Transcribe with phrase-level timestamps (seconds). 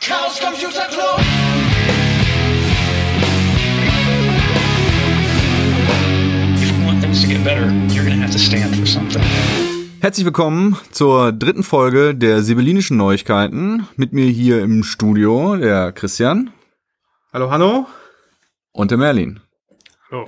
[0.00, 1.20] Chaos Computer Club.
[6.56, 9.22] If you want things to get better, you're gonna have to stand for something.
[10.00, 13.86] Herzlich willkommen zur dritten Folge der Sibyllinischen Neuigkeiten.
[13.96, 16.50] Mit mir hier im Studio der Christian
[17.34, 17.86] Hallo, hallo.
[18.72, 19.40] und der Merlin.
[20.10, 20.24] Oh.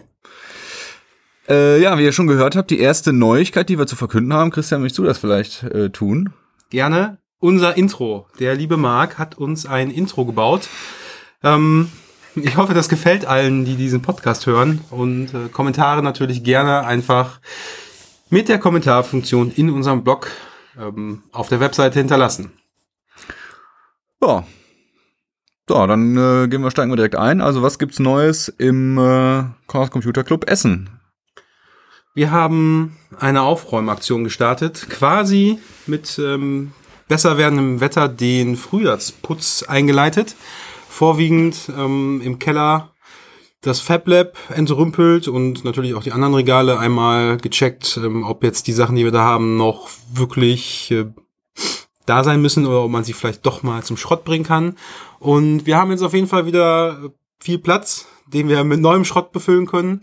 [1.48, 4.50] Äh, ja, wie ihr schon gehört habt, die erste Neuigkeit, die wir zu verkünden haben,
[4.50, 6.34] Christian, möchtest du das vielleicht äh, tun?
[6.68, 7.21] Gerne.
[7.42, 8.28] Unser Intro.
[8.38, 10.68] Der liebe Marc hat uns ein Intro gebaut.
[11.42, 11.90] Ähm,
[12.36, 14.80] ich hoffe, das gefällt allen, die diesen Podcast hören.
[14.90, 17.40] Und äh, Kommentare natürlich gerne einfach
[18.30, 20.30] mit der Kommentarfunktion in unserem Blog
[20.78, 22.52] ähm, auf der Webseite hinterlassen.
[24.22, 24.46] Ja.
[25.68, 27.40] So, dann äh, gehen wir, steigen wir direkt ein.
[27.40, 30.90] Also, was gibt's Neues im äh, Chaos Computer Club Essen?
[32.14, 36.70] Wir haben eine Aufräumaktion gestartet, quasi mit ähm,
[37.08, 40.36] besser werdendem Wetter den Frühjahrsputz eingeleitet.
[40.88, 42.92] Vorwiegend ähm, im Keller
[43.62, 48.66] das Fab Lab entrümpelt und natürlich auch die anderen Regale einmal gecheckt, ähm, ob jetzt
[48.66, 51.06] die Sachen, die wir da haben, noch wirklich äh,
[52.04, 54.76] da sein müssen oder ob man sie vielleicht doch mal zum Schrott bringen kann.
[55.20, 59.30] Und wir haben jetzt auf jeden Fall wieder viel Platz, den wir mit neuem Schrott
[59.30, 60.00] befüllen können.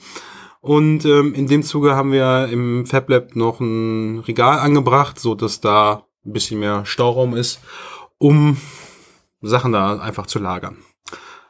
[0.62, 5.36] Und ähm, in dem Zuge haben wir im Fab Lab noch ein Regal angebracht, so
[5.36, 7.60] dass da ein bisschen mehr Stauraum ist,
[8.18, 8.58] um
[9.42, 10.78] Sachen da einfach zu lagern.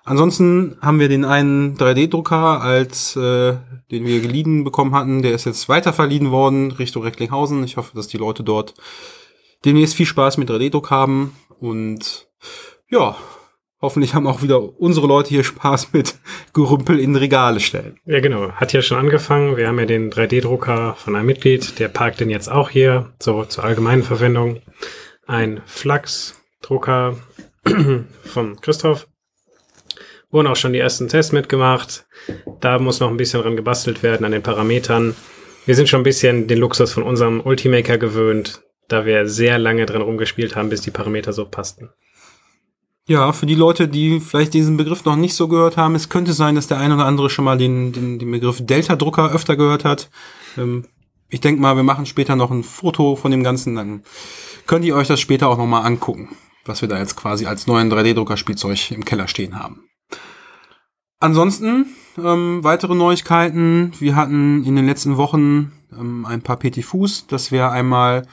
[0.03, 3.57] Ansonsten haben wir den einen 3D-Drucker, als äh,
[3.91, 5.21] den wir geliehen bekommen hatten.
[5.21, 7.63] Der ist jetzt weiter verliehen worden Richtung Recklinghausen.
[7.63, 8.73] Ich hoffe, dass die Leute dort
[9.65, 11.35] demnächst viel Spaß mit 3D-Druck haben.
[11.59, 12.27] Und
[12.89, 13.15] ja,
[13.81, 16.15] hoffentlich haben auch wieder unsere Leute hier Spaß mit
[16.53, 17.99] Gerümpel in Regale stellen.
[18.05, 18.51] Ja, genau.
[18.53, 19.57] Hat ja schon angefangen.
[19.57, 21.79] Wir haben ja den 3D-Drucker von einem Mitglied.
[21.79, 24.61] Der parkt den jetzt auch hier, so zur allgemeinen Verwendung.
[25.25, 27.17] Ein Flux-Drucker
[28.23, 29.07] von Christoph.
[30.31, 32.05] Wurden auch schon die ersten Tests mitgemacht.
[32.59, 35.15] Da muss noch ein bisschen dran gebastelt werden an den Parametern.
[35.65, 39.85] Wir sind schon ein bisschen den Luxus von unserem Ultimaker gewöhnt, da wir sehr lange
[39.85, 41.89] dran rumgespielt haben, bis die Parameter so passten.
[43.09, 46.31] Ja, für die Leute, die vielleicht diesen Begriff noch nicht so gehört haben, es könnte
[46.31, 49.83] sein, dass der ein oder andere schon mal den, den, den Begriff Delta-Drucker öfter gehört
[49.83, 50.11] hat.
[50.59, 50.85] Ähm,
[51.27, 54.03] ich denke mal, wir machen später noch ein Foto von dem Ganzen, dann
[54.67, 57.91] könnt ihr euch das später auch nochmal angucken, was wir da jetzt quasi als neuen
[57.91, 59.85] 3D-Drucker-Spielzeug im Keller stehen haben.
[61.19, 63.91] Ansonsten ähm, weitere Neuigkeiten.
[63.97, 68.27] Wir hatten in den letzten Wochen ähm, ein paar Petit Fuß, dass wir einmal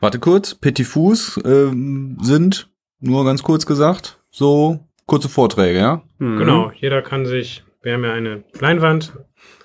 [0.00, 6.02] Warte kurz, Petit Fuß ähm, sind, nur ganz kurz gesagt, so kurze Vorträge, ja?
[6.18, 6.38] Mhm.
[6.38, 9.12] Genau, jeder kann sich, wir haben ja eine Leinwand,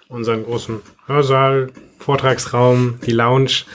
[0.10, 3.66] unseren großen Hörsaal, Vortragsraum, die Lounge,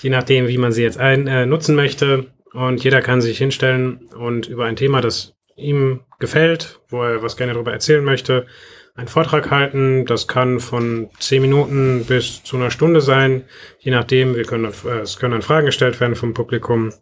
[0.00, 2.26] je nachdem, wie man sie jetzt ein, äh, nutzen möchte.
[2.52, 7.36] Und jeder kann sich hinstellen und über ein Thema, das ihm gefällt, wo er was
[7.36, 8.46] gerne darüber erzählen möchte,
[8.94, 10.06] einen Vortrag halten.
[10.06, 13.42] Das kann von zehn Minuten bis zu einer Stunde sein,
[13.80, 14.36] je nachdem.
[14.36, 16.92] Wir können, äh, es können dann Fragen gestellt werden vom Publikum.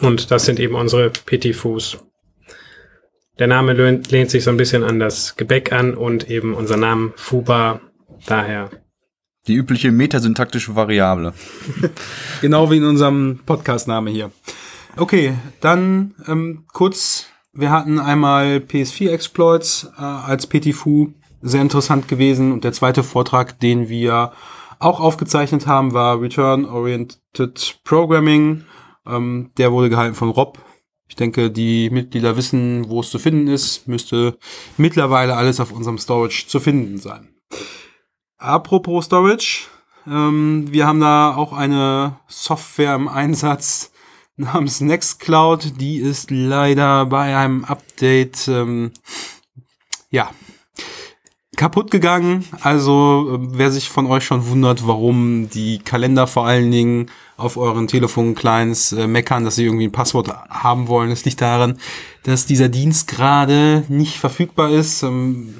[0.00, 1.98] Und das sind eben unsere Petit Fous.
[3.38, 6.76] Der Name lehnt, lehnt sich so ein bisschen an das Gebäck an und eben unser
[6.76, 7.80] Name Fuba.
[8.26, 8.70] Daher.
[9.46, 11.32] Die übliche metasyntaktische Variable.
[12.40, 14.30] Genau wie in unserem Podcast-Name hier.
[14.96, 22.52] Okay, dann ähm, kurz, wir hatten einmal PS4-Exploits äh, als Petit Fou, sehr interessant gewesen.
[22.52, 24.32] Und der zweite Vortrag, den wir
[24.80, 28.64] auch aufgezeichnet haben, war Return Oriented Programming.
[29.06, 30.58] Ähm, der wurde gehalten von Rob.
[31.08, 33.88] Ich denke, die Mitglieder wissen, wo es zu finden ist.
[33.88, 34.38] Müsste
[34.76, 37.28] mittlerweile alles auf unserem Storage zu finden sein.
[38.36, 39.66] Apropos Storage,
[40.06, 43.90] ähm, wir haben da auch eine Software im Einsatz
[44.36, 45.80] namens Nextcloud.
[45.80, 48.92] Die ist leider bei einem Update, ähm,
[50.10, 50.30] ja,
[51.58, 52.44] kaputt gegangen.
[52.62, 57.56] Also äh, wer sich von euch schon wundert, warum die Kalender vor allen Dingen auf
[57.58, 61.78] euren Telefonclients äh, meckern, dass sie irgendwie ein Passwort haben wollen, das liegt daran,
[62.22, 65.02] dass dieser Dienst gerade nicht verfügbar ist.
[65.02, 65.54] Ähm,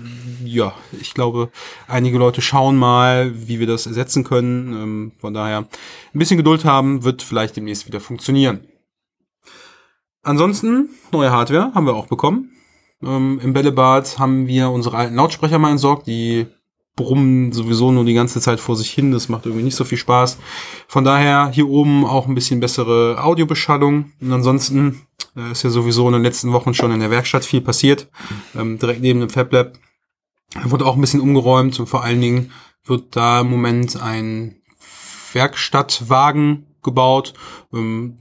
[0.45, 1.51] ja, ich glaube,
[1.89, 4.73] einige Leute schauen mal, wie wir das ersetzen können.
[4.73, 8.61] Ähm, von daher ein bisschen Geduld haben, wird vielleicht demnächst wieder funktionieren.
[10.23, 12.53] Ansonsten, neue Hardware haben wir auch bekommen.
[13.03, 16.47] Ähm, Im Bällebad haben wir unsere alten Lautsprecher mal entsorgt, die
[16.97, 19.13] brummen sowieso nur die ganze Zeit vor sich hin.
[19.13, 20.39] Das macht irgendwie nicht so viel Spaß.
[20.89, 24.13] Von daher hier oben auch ein bisschen bessere Audiobeschallung.
[24.21, 25.03] Und ansonsten
[25.37, 28.09] äh, ist ja sowieso in den letzten Wochen schon in der Werkstatt viel passiert.
[28.55, 29.73] Ähm, direkt neben dem Fab Lab
[30.65, 32.53] wurde auch ein bisschen umgeräumt und vor allen Dingen
[32.85, 34.57] wird da im Moment ein
[35.33, 37.35] Werkstattwagen gebaut,
[37.73, 38.17] ähm,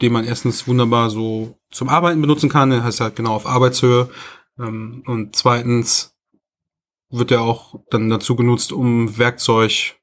[0.00, 2.70] den man erstens wunderbar so zum Arbeiten benutzen kann.
[2.70, 4.08] Der heißt halt genau auf Arbeitshöhe.
[4.58, 6.14] Ähm, und zweitens
[7.10, 9.96] wird er auch dann dazu genutzt, um Werkzeug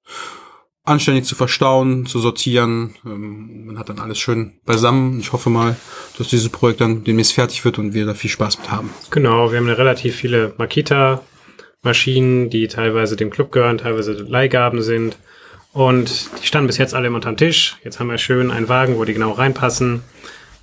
[0.84, 2.96] anständig zu verstauen, zu sortieren.
[3.06, 5.20] Ähm, man hat dann alles schön beisammen.
[5.20, 5.76] Ich hoffe mal,
[6.18, 8.90] dass dieses Projekt dann demnächst fertig wird und wir da viel Spaß mit haben.
[9.10, 15.18] Genau, wir haben eine relativ viele Makita-Maschinen, die teilweise dem Club gehören, teilweise Leihgaben sind.
[15.74, 17.78] Und die standen bis jetzt alle immer unterm Tisch.
[17.84, 20.04] Jetzt haben wir schön einen Wagen, wo die genau reinpassen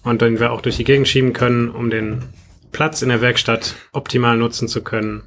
[0.02, 2.24] und den wir auch durch die Gegend schieben können, um den
[2.72, 5.22] Platz in der Werkstatt optimal nutzen zu können,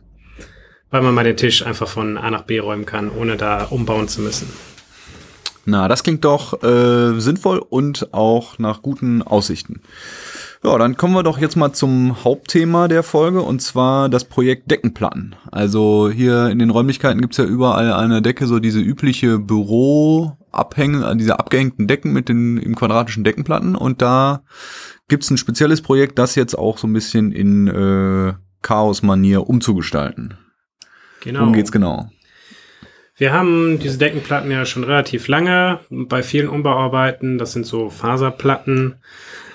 [0.90, 4.08] weil man mal den Tisch einfach von A nach B räumen kann, ohne da umbauen
[4.08, 4.52] zu müssen.
[5.66, 9.82] Na, das klingt doch äh, sinnvoll und auch nach guten Aussichten.
[10.64, 14.70] Ja, dann kommen wir doch jetzt mal zum Hauptthema der Folge und zwar das Projekt
[14.70, 15.36] Deckenplatten.
[15.52, 20.38] Also hier in den Räumlichkeiten gibt's ja überall an der Decke so diese übliche Büro
[20.52, 24.44] Abhänge, diese abgehängten Decken mit den im quadratischen Deckenplatten und da
[25.08, 30.38] gibt's ein spezielles Projekt, das jetzt auch so ein bisschen in äh, Chaos-Manier umzugestalten.
[31.22, 31.40] Genau.
[31.40, 32.10] Worum geht's genau?
[33.16, 35.80] Wir haben diese Deckenplatten ja schon relativ lange.
[35.90, 38.96] Bei vielen Umbauarbeiten, das sind so Faserplatten,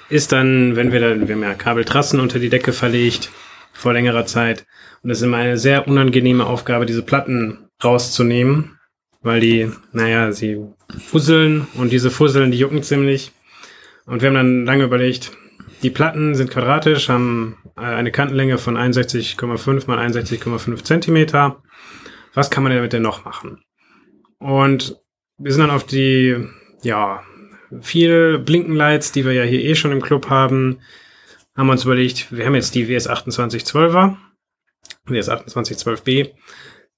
[0.08, 3.30] ist dann, wenn wir dann, wir haben ja Kabeltrassen unter die Decke verlegt,
[3.72, 4.66] vor längerer Zeit.
[5.02, 8.78] Und es ist immer eine sehr unangenehme Aufgabe, diese Platten rauszunehmen,
[9.22, 10.60] weil die, naja, sie
[10.98, 13.32] fusseln und diese Fusseln, die jucken ziemlich.
[14.06, 15.32] Und wir haben dann lange überlegt,
[15.82, 21.62] die Platten sind quadratisch, haben äh, eine Kantenlänge von 61,5 mal 61,5 Zentimeter.
[22.34, 23.62] Was kann man damit denn noch machen?
[24.38, 24.96] Und
[25.38, 26.36] wir sind dann auf die,
[26.82, 27.22] ja,
[27.80, 30.80] viel Blinkenlights, die wir ja hier eh schon im Club haben,
[31.56, 34.16] haben wir uns überlegt, wir haben jetzt die WS 2812er,
[35.06, 36.32] WS 2812B,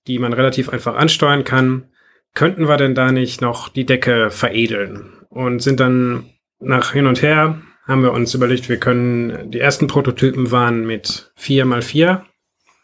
[0.07, 1.89] die man relativ einfach ansteuern kann.
[2.35, 5.13] Könnten wir denn da nicht noch die Decke veredeln?
[5.29, 9.87] Und sind dann nach hin und her, haben wir uns überlegt, wir können, die ersten
[9.87, 12.23] Prototypen waren mit 4x4,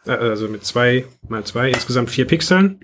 [0.05, 2.79] also mit 2x2, insgesamt 4 Pixeln.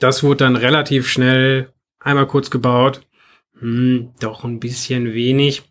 [0.00, 3.02] Das wurde dann relativ schnell einmal kurz gebaut
[3.58, 5.62] hm, doch ein bisschen wenig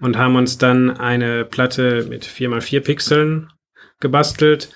[0.00, 3.52] und haben uns dann eine Platte mit 4x4 Pixeln
[4.00, 4.70] gebastelt.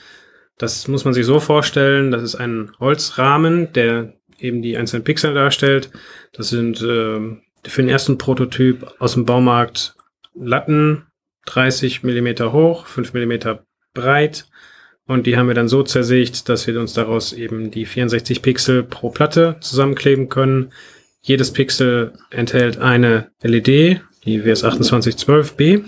[0.58, 5.34] Das muss man sich so vorstellen, das ist ein Holzrahmen, der eben die einzelnen Pixel
[5.34, 5.90] darstellt.
[6.32, 9.94] Das sind äh, für den ersten Prototyp aus dem Baumarkt
[10.34, 11.06] Latten,
[11.46, 13.64] 30 Millimeter hoch, 5 Millimeter
[13.94, 14.46] breit.
[15.06, 18.82] Und die haben wir dann so zersägt, dass wir uns daraus eben die 64 Pixel
[18.82, 20.72] pro Platte zusammenkleben können.
[21.26, 25.82] Jedes Pixel enthält eine LED, die WS2812B,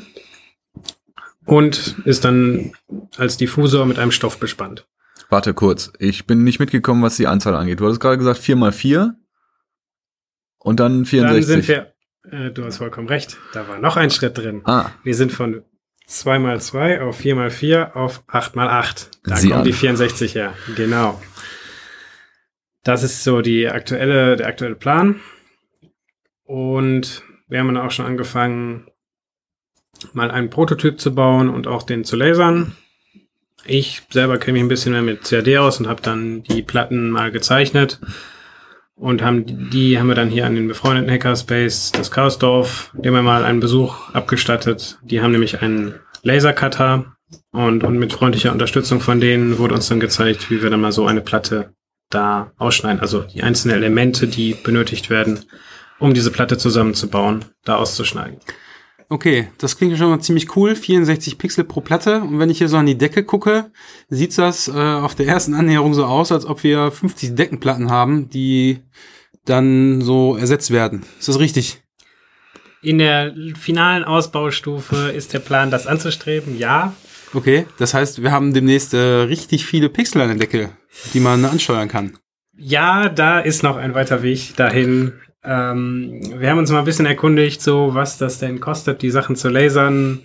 [1.46, 2.72] und ist dann
[3.16, 4.86] als Diffusor mit einem Stoff bespannt.
[5.30, 7.78] Warte kurz, ich bin nicht mitgekommen, was die Anzahl angeht.
[7.78, 9.12] Du hattest gerade gesagt 4x4
[10.58, 11.46] und dann 64.
[11.46, 11.92] Dann sind wir,
[12.32, 14.62] äh, du hast vollkommen recht, da war noch ein Schritt drin.
[14.64, 15.62] Ah, Wir sind von
[16.08, 19.06] 2x2 auf 4x4 auf 8x8.
[19.22, 19.64] Da Sieh kommt an.
[19.66, 20.52] die 64 her.
[20.74, 21.20] Genau.
[22.88, 25.20] Das ist so die aktuelle, der aktuelle Plan.
[26.44, 28.86] Und wir haben dann auch schon angefangen,
[30.14, 32.72] mal einen Prototyp zu bauen und auch den zu lasern.
[33.66, 37.10] Ich selber kenne mich ein bisschen mehr mit CAD aus und habe dann die Platten
[37.10, 38.00] mal gezeichnet
[38.94, 43.20] und haben die haben wir dann hier an den befreundeten Hackerspace das Chaosdorf, dem wir
[43.20, 44.98] mal einen Besuch abgestattet.
[45.02, 47.16] Die haben nämlich einen Lasercutter
[47.52, 50.92] und, und mit freundlicher Unterstützung von denen wurde uns dann gezeigt, wie wir dann mal
[50.92, 51.74] so eine Platte
[52.10, 53.00] da ausschneiden.
[53.00, 55.40] Also die einzelnen Elemente, die benötigt werden,
[55.98, 58.38] um diese Platte zusammenzubauen, da auszuschneiden.
[59.10, 60.74] Okay, das klingt schon mal ziemlich cool.
[60.74, 62.20] 64 Pixel pro Platte.
[62.20, 63.70] Und wenn ich hier so an die Decke gucke,
[64.10, 68.28] sieht das äh, auf der ersten Annäherung so aus, als ob wir 50 Deckenplatten haben,
[68.28, 68.80] die
[69.46, 71.04] dann so ersetzt werden.
[71.18, 71.82] Ist das richtig?
[72.82, 76.94] In der finalen Ausbaustufe ist der Plan, das anzustreben, ja.
[77.32, 80.70] Okay, das heißt, wir haben demnächst äh, richtig viele Pixel an der Decke,
[81.14, 82.16] die man ansteuern kann.
[82.56, 85.12] Ja, da ist noch ein weiter Weg dahin.
[85.44, 89.36] Ähm, wir haben uns mal ein bisschen erkundigt, so was das denn kostet, die Sachen
[89.36, 90.20] zu lasern.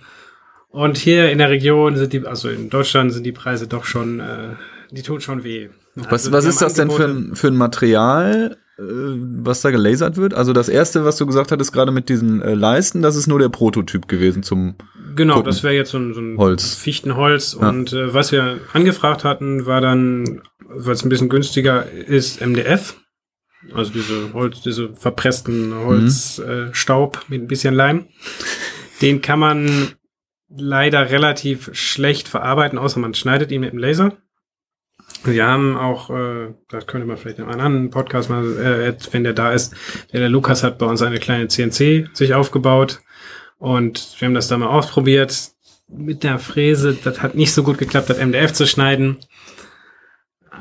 [0.70, 4.18] Und hier in der Region sind die, also in Deutschland sind die Preise doch schon,
[4.18, 4.54] äh,
[4.90, 5.68] die tun schon weh.
[5.94, 9.60] was, Also was wir ist das denn für Angebote- ein, für ein Material, äh, was
[9.60, 10.34] da gelasert wird?
[10.34, 13.38] Also das erste, was du gesagt hattest, gerade mit diesen äh, Leisten, das ist nur
[13.38, 14.74] der Prototyp gewesen zum.
[15.14, 15.46] Genau, gucken.
[15.50, 16.74] das wäre jetzt so ein, so ein Holz.
[16.74, 17.56] Fichtenholz.
[17.60, 17.68] Ja.
[17.68, 20.42] Und äh, was wir angefragt hatten, war dann,
[20.76, 22.96] weil es ein bisschen günstiger ist, MDF.
[23.72, 28.08] Also diese Holz, diese verpressten Holzstaub äh, Staub mit ein bisschen Leim.
[29.00, 29.94] Den kann man
[30.48, 34.16] leider relativ schlecht verarbeiten, außer man schneidet ihn mit dem Laser.
[35.24, 39.24] Wir haben auch, äh, das könnte man vielleicht in einem anderen Podcast mal, äh, wenn
[39.24, 39.74] der da ist,
[40.12, 43.00] der, der Lukas hat bei uns eine kleine CNC sich aufgebaut
[43.58, 45.52] und wir haben das da mal ausprobiert
[45.88, 46.96] mit der Fräse.
[47.02, 49.18] Das hat nicht so gut geklappt, das MDF zu schneiden.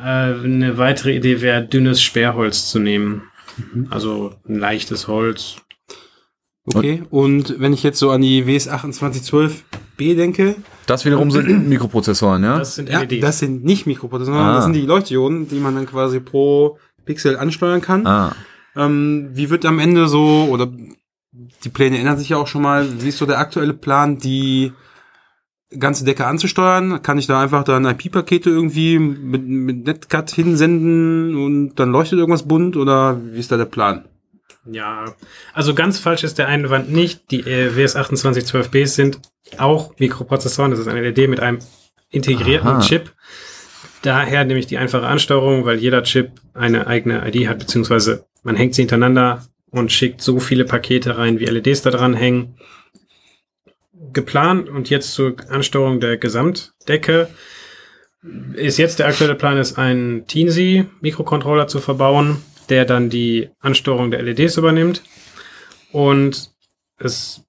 [0.02, 3.24] Äh, eine weitere Idee wäre, dünnes Sperrholz zu nehmen.
[3.90, 5.58] Also ein leichtes Holz.
[6.66, 12.58] Okay, und wenn ich jetzt so an die WS2812B denke, Das wiederum sind Mikroprozessoren, ja?
[12.60, 13.22] Das sind ja, LEDs.
[13.22, 14.58] das sind nicht Mikroprozessoren, sondern Ah.
[14.58, 18.06] das sind die Leuchtdioden, die man dann quasi pro Pixel ansteuern kann.
[18.08, 18.36] ah.
[18.76, 20.68] Ähm, wie wird am Ende so, oder
[21.32, 24.72] die Pläne ändern sich ja auch schon mal, wie ist so der aktuelle Plan, die
[25.80, 27.02] ganze Decke anzusteuern?
[27.02, 32.48] Kann ich da einfach dann IP-Pakete irgendwie mit, mit Netcat hinsenden und dann leuchtet irgendwas
[32.48, 34.06] bunt oder wie ist da der Plan?
[34.66, 35.14] Ja,
[35.54, 37.32] also ganz falsch ist der Einwand nicht.
[37.32, 39.20] Die äh, WS2812Bs sind
[39.58, 40.72] auch Mikroprozessoren.
[40.72, 41.60] Das ist eine LED mit einem
[42.10, 42.82] integrierten Aha.
[42.82, 43.12] Chip.
[44.04, 48.76] Daher nämlich die einfache Ansteuerung, weil jeder Chip eine eigene ID hat, beziehungsweise man hängt
[48.76, 52.56] sie hintereinander und schickt so viele Pakete rein, wie LEDs da dran hängen.
[54.12, 57.30] Geplant und jetzt zur Ansteuerung der Gesamtdecke
[58.54, 62.38] ist jetzt der aktuelle Plan, ist einen Teensy Mikrocontroller zu verbauen,
[62.70, 65.04] der dann die Ansteuerung der LEDs übernimmt.
[65.92, 66.52] Und
[66.98, 67.44] es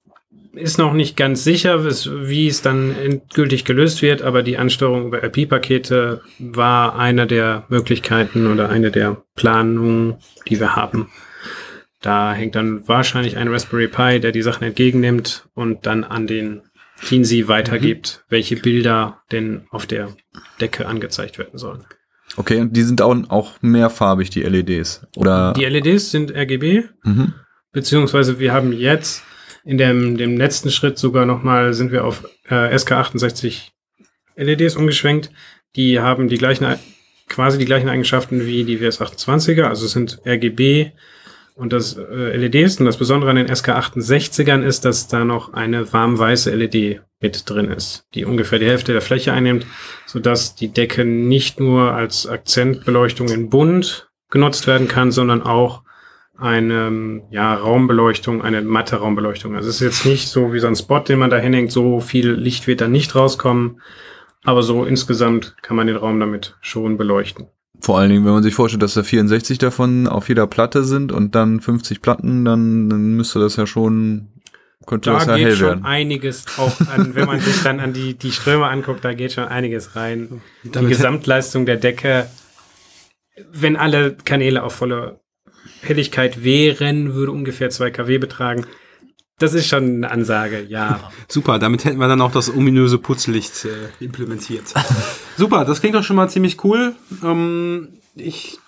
[0.53, 5.23] ist noch nicht ganz sicher, wie es dann endgültig gelöst wird, aber die Ansteuerung über
[5.23, 10.15] IP-Pakete war eine der Möglichkeiten oder eine der Planungen,
[10.47, 11.09] die wir haben.
[12.05, 16.61] Da hängt dann wahrscheinlich ein Raspberry Pi, der die Sachen entgegennimmt und dann an den
[17.03, 20.15] Teensy weitergibt, welche Bilder denn auf der
[20.61, 21.83] Decke angezeigt werden sollen.
[22.37, 25.01] Okay, und die sind auch, auch mehrfarbig, die LEDs.
[25.15, 27.33] Oder Die LEDs sind RGB, mhm.
[27.71, 29.23] beziehungsweise wir haben jetzt
[29.63, 33.69] in dem, dem letzten Schritt sogar nochmal, sind wir auf äh, SK68
[34.35, 35.31] LEDs umgeschwenkt.
[35.75, 36.67] Die haben die gleichen,
[37.29, 40.91] quasi die gleichen Eigenschaften wie die WS28er, also es sind RGB
[41.55, 42.79] und das äh, LEDs.
[42.79, 47.71] Und das Besondere an den SK68ern ist, dass da noch eine warmweiße LED mit drin
[47.71, 49.65] ist, die ungefähr die Hälfte der Fläche einnimmt,
[50.05, 55.83] sodass die Decke nicht nur als Akzentbeleuchtung in bunt genutzt werden kann, sondern auch
[56.37, 59.55] eine ja, Raumbeleuchtung, eine matte Raumbeleuchtung.
[59.55, 62.01] Also es ist jetzt nicht so wie so ein Spot, den man da hinhängt, so
[62.01, 63.81] viel Licht wird da nicht rauskommen,
[64.43, 67.47] aber so insgesamt kann man den Raum damit schon beleuchten.
[67.81, 71.11] Vor allen Dingen, wenn man sich vorstellt, dass da 64 davon auf jeder Platte sind
[71.11, 74.27] und dann 50 Platten, dann, dann müsste das ja schon,
[74.87, 75.85] könnte Da das ja geht hell schon werden.
[75.85, 79.45] einiges auch an, wenn man sich dann an die, die Ströme anguckt, da geht schon
[79.45, 80.41] einiges rein.
[80.63, 82.27] Die Damit- Gesamtleistung der Decke,
[83.51, 85.19] wenn alle Kanäle auf volle
[85.81, 88.65] Helligkeit wären, würde ungefähr 2 kW betragen.
[89.37, 91.11] Das ist schon eine Ansage, ja.
[91.27, 94.73] Super, damit hätten wir dann auch das ominöse Putzlicht äh, implementiert.
[95.37, 96.93] Super, das klingt doch schon mal ziemlich cool.
[97.21, 98.59] Ähm, ich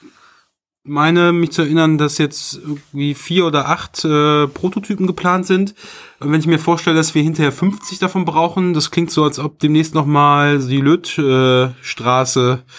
[0.84, 5.74] meine, mich zu erinnern, dass jetzt irgendwie vier oder acht äh, Prototypen geplant sind.
[6.20, 9.40] Und wenn ich mir vorstelle, dass wir hinterher 50 davon brauchen, das klingt so, als
[9.40, 12.72] ob demnächst nochmal die Lötstraße äh,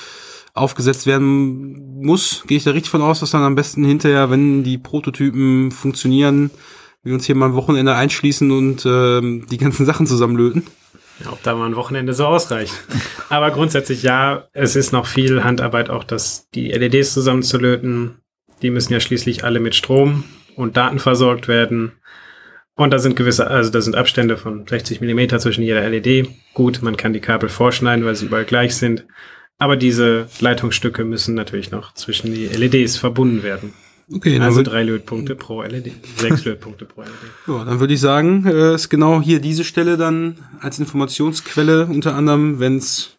[0.58, 2.42] aufgesetzt werden muss.
[2.46, 6.50] Gehe ich da richtig von aus, dass dann am besten hinterher, wenn die Prototypen funktionieren,
[7.08, 10.64] wir uns hier mal ein Wochenende einschließen und ähm, die ganzen Sachen zusammenlöten.
[11.24, 12.74] Ja, Ob da mal ein Wochenende so ausreicht.
[13.28, 18.18] Aber grundsätzlich ja, es ist noch viel Handarbeit, auch das, die LEDs zusammenzulöten.
[18.62, 20.24] Die müssen ja schließlich alle mit Strom
[20.54, 21.92] und Daten versorgt werden.
[22.76, 26.28] Und da sind gewisse, also da sind Abstände von 60 Millimeter zwischen jeder LED.
[26.54, 29.04] Gut, man kann die Kabel vorschneiden, weil sie überall gleich sind.
[29.58, 33.74] Aber diese Leitungsstücke müssen natürlich noch zwischen die LEDs verbunden werden.
[34.10, 37.10] Okay, dann, Also drei Lötpunkte pro LED, sechs Lötpunkte pro LED.
[37.46, 42.14] ja, dann würde ich sagen, äh, ist genau hier diese Stelle dann als Informationsquelle unter
[42.14, 43.18] anderem, wenn es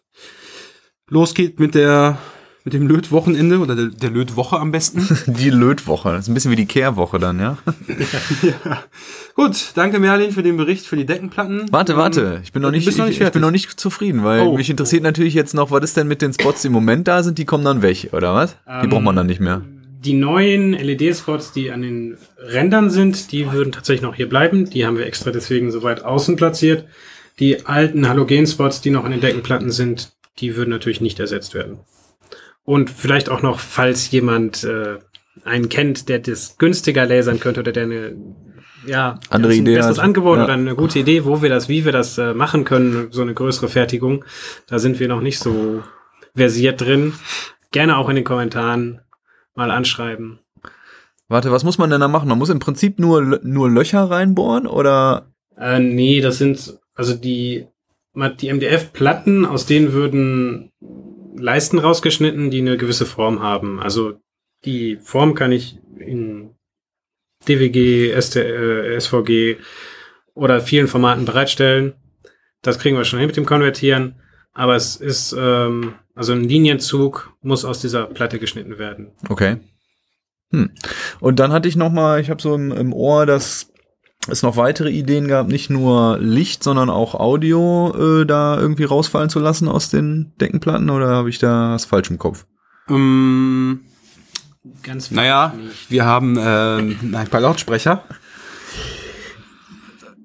[1.08, 2.18] losgeht mit der
[2.62, 5.08] mit dem Lötwochenende oder der, der Lötwoche am besten.
[5.26, 6.10] Die Lötwoche.
[6.10, 7.56] Das ist ein bisschen wie die Kehrwoche dann, ja?
[9.34, 11.72] Gut, danke Merlin für den Bericht für die Deckenplatten.
[11.72, 12.40] Warte, warte.
[12.44, 13.40] Ich bin noch nicht, noch ich, nicht ich bin fertig.
[13.40, 14.56] noch nicht zufrieden, weil Oh.
[14.56, 17.22] mich interessiert natürlich jetzt noch, was ist denn mit den Spots, die im Moment da
[17.22, 18.56] sind, die kommen dann weg, oder was?
[18.66, 19.62] Die Ähm, braucht man dann nicht mehr.
[20.02, 24.70] Die neuen LED-Spots, die an den Rändern sind, die würden tatsächlich noch hier bleiben.
[24.70, 26.86] Die haben wir extra deswegen so weit außen platziert.
[27.38, 31.80] Die alten Halogen-Spots, die noch an den Deckenplatten sind, die würden natürlich nicht ersetzt werden.
[32.64, 34.98] Und vielleicht auch noch, falls jemand äh,
[35.44, 38.16] einen kennt, der das günstiger lasern könnte oder der eine
[38.86, 39.98] ja, Andere der uns ein Idee besseres.
[39.98, 40.44] Angebot Ja.
[40.44, 43.34] oder eine gute Idee, wo wir das, wie wir das äh, machen können, so eine
[43.34, 44.24] größere Fertigung.
[44.66, 45.82] Da sind wir noch nicht so
[46.34, 47.12] versiert drin.
[47.70, 49.00] Gerne auch in den Kommentaren
[49.60, 50.38] mal anschreiben.
[51.28, 52.28] Warte, was muss man denn da machen?
[52.28, 55.30] Man muss im Prinzip nur, nur Löcher reinbohren oder?
[55.56, 57.66] Äh, nee, das sind also die,
[58.40, 60.72] die MDF-Platten, aus denen würden
[61.36, 63.80] Leisten rausgeschnitten, die eine gewisse Form haben.
[63.80, 64.14] Also
[64.64, 66.54] die Form kann ich in
[67.46, 69.58] DWG, ST, äh, SVG
[70.34, 71.94] oder vielen Formaten bereitstellen.
[72.62, 74.20] Das kriegen wir schon hin mit dem Konvertieren.
[74.60, 79.10] Aber es ist, ähm, also ein Linienzug muss aus dieser Platte geschnitten werden.
[79.30, 79.56] Okay.
[80.50, 80.72] Hm.
[81.18, 83.68] Und dann hatte ich noch mal, ich habe so im, im Ohr, dass
[84.28, 89.30] es noch weitere Ideen gab, nicht nur Licht, sondern auch Audio äh, da irgendwie rausfallen
[89.30, 92.44] zu lassen aus den Deckenplatten oder habe ich da was falsch im Kopf?
[92.90, 93.80] Ähm,
[94.82, 95.90] Ganz naja, nicht.
[95.90, 98.04] wir haben äh, ein paar Lautsprecher,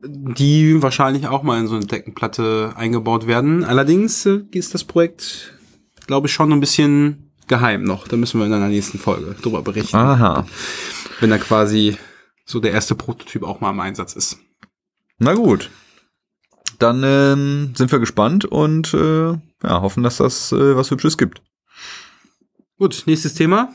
[0.08, 3.64] die wahrscheinlich auch mal in so eine Deckenplatte eingebaut werden.
[3.64, 5.54] Allerdings äh, ist das Projekt,
[6.08, 8.08] glaube ich, schon ein bisschen geheim noch.
[8.08, 10.46] Da müssen wir in einer nächsten Folge drüber berichten, Aha.
[11.20, 11.98] wenn da quasi
[12.46, 14.38] so der erste Prototyp auch mal im Einsatz ist.
[15.18, 15.70] Na gut.
[16.80, 21.42] Dann ähm, sind wir gespannt und äh, ja, hoffen, dass das äh, was Hübsches gibt.
[22.78, 23.74] Gut, nächstes Thema.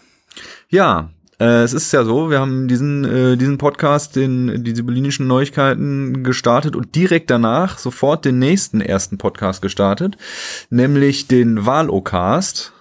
[0.68, 5.26] Ja, äh, es ist ja so, wir haben diesen, äh, diesen Podcast, den, die sibyllinischen
[5.26, 10.18] Neuigkeiten gestartet und direkt danach sofort den nächsten ersten Podcast gestartet,
[10.68, 12.72] nämlich den Wahlocast,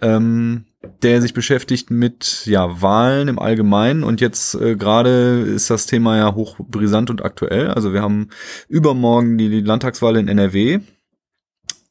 [0.00, 0.64] ähm,
[1.02, 6.16] der sich beschäftigt mit ja, Wahlen im Allgemeinen und jetzt äh, gerade ist das Thema
[6.16, 7.68] ja hoch brisant und aktuell.
[7.68, 8.28] Also wir haben
[8.68, 10.80] übermorgen die, die Landtagswahl in NRW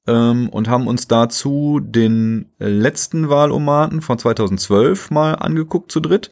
[0.08, 6.32] ähm, und haben uns dazu den äh, letzten Wahlomaten von 2012 mal angeguckt zu dritt.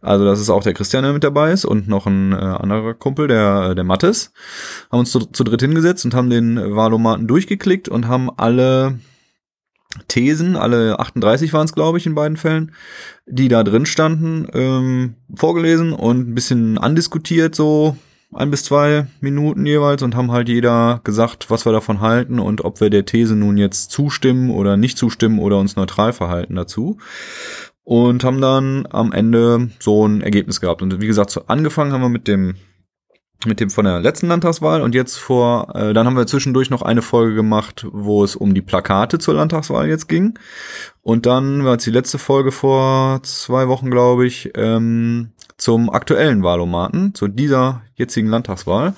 [0.00, 2.94] Also das ist auch der Christian, der mit dabei ist und noch ein äh, anderer
[2.94, 4.32] Kumpel, der, der Mattes.
[4.90, 8.98] Haben uns zu, zu dritt hingesetzt und haben den Wahlomaten durchgeklickt und haben alle
[10.08, 12.72] Thesen, alle 38 waren es, glaube ich, in beiden Fällen,
[13.26, 17.96] die da drin standen, ähm, vorgelesen und ein bisschen andiskutiert, so
[18.36, 22.64] ein bis zwei Minuten jeweils und haben halt jeder gesagt, was wir davon halten und
[22.64, 26.98] ob wir der These nun jetzt zustimmen oder nicht zustimmen oder uns neutral verhalten dazu.
[27.84, 30.82] Und haben dann am Ende so ein Ergebnis gehabt.
[30.82, 32.56] Und wie gesagt, angefangen haben wir mit dem
[33.44, 36.82] mit dem von der letzten Landtagswahl und jetzt vor, äh, dann haben wir zwischendurch noch
[36.82, 40.38] eine Folge gemacht, wo es um die Plakate zur Landtagswahl jetzt ging.
[41.02, 46.42] Und dann war es die letzte Folge vor zwei Wochen, glaube ich, ähm, zum aktuellen
[46.42, 48.94] Wahlomaten, zu dieser jetzigen Landtagswahl.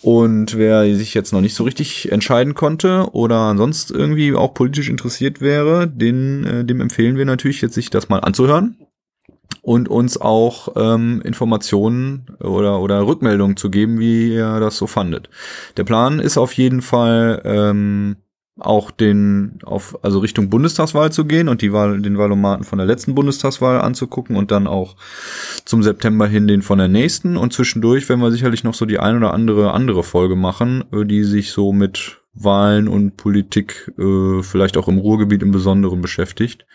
[0.00, 4.88] Und wer sich jetzt noch nicht so richtig entscheiden konnte oder sonst irgendwie auch politisch
[4.88, 8.76] interessiert wäre, den, äh, dem empfehlen wir natürlich jetzt sich das mal anzuhören
[9.60, 15.28] und uns auch ähm, Informationen oder, oder Rückmeldungen zu geben, wie ihr das so fandet.
[15.76, 18.16] Der Plan ist auf jeden Fall ähm,
[18.58, 22.86] auch den auf also Richtung Bundestagswahl zu gehen und die Wahl den Wahlomaten von der
[22.86, 24.96] letzten Bundestagswahl anzugucken und dann auch
[25.64, 28.98] zum September hin den von der nächsten und zwischendurch werden wir sicherlich noch so die
[28.98, 34.42] ein oder andere andere Folge machen, äh, die sich so mit Wahlen und Politik äh,
[34.42, 36.66] vielleicht auch im Ruhrgebiet im Besonderen beschäftigt.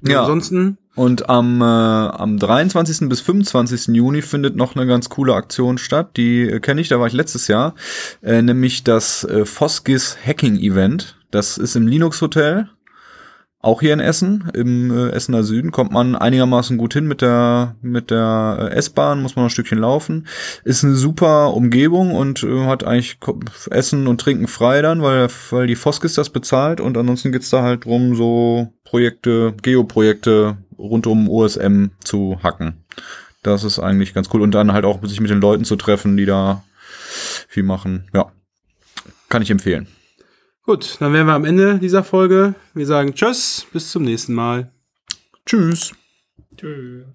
[0.03, 0.23] Ja.
[0.23, 3.09] Ansonsten Und am, äh, am 23.
[3.09, 3.95] bis 25.
[3.95, 6.17] Juni findet noch eine ganz coole Aktion statt.
[6.17, 7.75] Die äh, kenne ich, da war ich letztes Jahr.
[8.23, 11.17] Äh, nämlich das äh, Foskis Hacking Event.
[11.31, 12.69] Das ist im Linux Hotel.
[13.65, 17.77] Auch hier in Essen, im äh, Essener Süden, kommt man einigermaßen gut hin mit der,
[17.81, 20.27] mit der äh, S-Bahn, muss man ein Stückchen laufen.
[20.65, 23.19] Ist eine super Umgebung und äh, hat eigentlich
[23.71, 27.63] Essen und Trinken frei dann, weil, weil die Foskis das bezahlt und ansonsten geht's da
[27.63, 32.85] halt drum, so Projekte, Geoprojekte rund um OSM zu hacken.
[33.45, 34.43] Das ist eigentlich ganz cool.
[34.43, 36.65] Und dann halt auch sich mit den Leuten zu treffen, die da
[37.49, 38.09] viel machen.
[38.13, 38.33] Ja.
[39.29, 39.87] Kann ich empfehlen.
[40.65, 42.55] Gut, dann wären wir am Ende dieser Folge.
[42.73, 44.71] Wir sagen Tschüss, bis zum nächsten Mal.
[45.45, 45.93] Tschüss.
[46.57, 47.07] Tschüss.